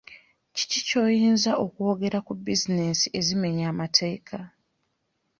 [0.55, 4.37] Kiki ky'oyinza okwogera ku bizinensi ezimenya amateeka?